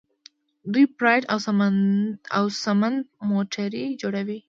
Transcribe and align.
دوی 0.73 0.85
پراید 0.97 1.23
او 2.37 2.45
سمند 2.63 2.99
موټرې 3.29 3.85
جوړوي. 4.01 4.37